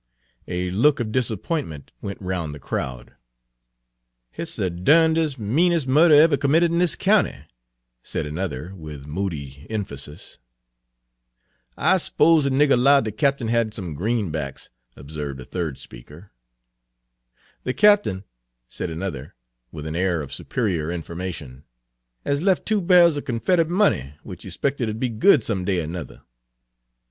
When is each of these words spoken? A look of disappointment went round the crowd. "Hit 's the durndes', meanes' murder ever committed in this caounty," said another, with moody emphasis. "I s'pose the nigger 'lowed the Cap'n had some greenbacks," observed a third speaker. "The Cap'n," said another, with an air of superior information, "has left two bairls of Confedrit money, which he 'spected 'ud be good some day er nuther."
A 0.47 0.71
look 0.71 0.99
of 0.99 1.11
disappointment 1.11 1.91
went 2.01 2.19
round 2.19 2.55
the 2.55 2.59
crowd. 2.59 3.13
"Hit 4.31 4.47
's 4.47 4.55
the 4.55 4.71
durndes', 4.71 5.37
meanes' 5.37 5.85
murder 5.85 6.15
ever 6.15 6.37
committed 6.37 6.71
in 6.71 6.79
this 6.79 6.95
caounty," 6.95 7.45
said 8.01 8.25
another, 8.25 8.73
with 8.73 9.05
moody 9.05 9.67
emphasis. 9.69 10.39
"I 11.77 11.97
s'pose 11.97 12.45
the 12.45 12.49
nigger 12.49 12.79
'lowed 12.81 13.05
the 13.05 13.11
Cap'n 13.11 13.49
had 13.49 13.75
some 13.75 13.93
greenbacks," 13.95 14.69
observed 14.95 15.39
a 15.39 15.45
third 15.45 15.77
speaker. 15.77 16.31
"The 17.63 17.75
Cap'n," 17.75 18.23
said 18.67 18.89
another, 18.89 19.35
with 19.71 19.85
an 19.85 19.95
air 19.95 20.23
of 20.23 20.33
superior 20.33 20.89
information, 20.89 21.63
"has 22.25 22.41
left 22.41 22.65
two 22.65 22.81
bairls 22.81 23.17
of 23.17 23.25
Confedrit 23.25 23.69
money, 23.69 24.15
which 24.23 24.41
he 24.41 24.49
'spected 24.49 24.89
'ud 24.89 24.99
be 24.99 25.09
good 25.09 25.43
some 25.43 25.63
day 25.63 25.79
er 25.79 25.85
nuther." 25.85 26.23